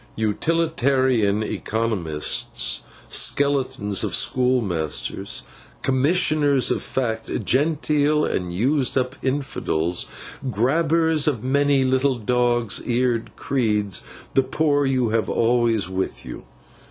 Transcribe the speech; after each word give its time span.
Utilitarian 0.15 1.43
economists, 1.43 2.81
skeletons 3.07 4.03
of 4.03 4.15
schoolmasters, 4.15 5.43
Commissioners 5.83 6.71
of 6.71 6.81
Fact, 6.81 7.45
genteel 7.45 8.25
and 8.25 8.51
used 8.51 8.97
up 8.97 9.15
infidels, 9.23 10.07
gabblers 10.49 11.27
of 11.27 11.43
many 11.43 11.83
little 11.83 12.15
dog's 12.17 12.81
eared 12.83 13.35
creeds, 13.35 14.01
the 14.33 14.41
poor 14.41 14.87
you 14.87 15.03
will 15.03 15.11
have 15.11 15.29
always 15.29 15.87
with 15.87 16.25
you. 16.25 16.45